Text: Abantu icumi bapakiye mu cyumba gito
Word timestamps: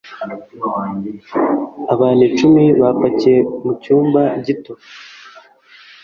Abantu 1.93 2.21
icumi 2.29 2.63
bapakiye 2.81 3.37
mu 3.63 3.71
cyumba 3.81 4.21
gito 4.45 4.73